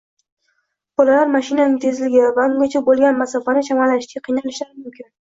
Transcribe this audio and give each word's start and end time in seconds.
bolalar 0.99 1.27
mashinaning 1.33 1.75
tezligi 1.83 2.23
va 2.37 2.45
ungacha 2.53 2.81
bo‘lgan 2.87 3.19
masofani 3.19 3.63
chamalashlashga 3.67 4.23
qiynalishlari 4.29 4.79
mumkin. 4.87 5.09